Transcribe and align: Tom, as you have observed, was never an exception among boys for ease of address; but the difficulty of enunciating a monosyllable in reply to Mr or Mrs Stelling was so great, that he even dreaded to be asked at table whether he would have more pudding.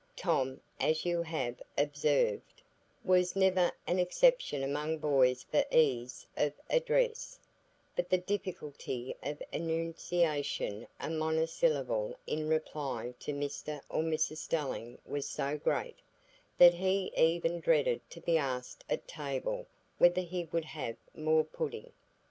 Tom, 0.15 0.59
as 0.79 1.05
you 1.05 1.21
have 1.21 1.61
observed, 1.77 2.63
was 3.05 3.35
never 3.35 3.71
an 3.85 3.99
exception 3.99 4.63
among 4.63 4.97
boys 4.97 5.43
for 5.43 5.63
ease 5.69 6.25
of 6.35 6.51
address; 6.71 7.37
but 7.95 8.09
the 8.09 8.17
difficulty 8.17 9.15
of 9.21 9.43
enunciating 9.51 10.87
a 10.99 11.07
monosyllable 11.07 12.15
in 12.25 12.49
reply 12.49 13.13
to 13.19 13.31
Mr 13.31 13.79
or 13.89 14.01
Mrs 14.01 14.37
Stelling 14.37 14.97
was 15.05 15.29
so 15.29 15.55
great, 15.55 15.97
that 16.57 16.73
he 16.73 17.13
even 17.15 17.59
dreaded 17.59 18.01
to 18.09 18.21
be 18.21 18.39
asked 18.39 18.83
at 18.89 19.07
table 19.07 19.67
whether 19.99 20.21
he 20.21 20.45
would 20.45 20.65
have 20.65 20.97
more 21.13 21.43
pudding. 21.43 21.91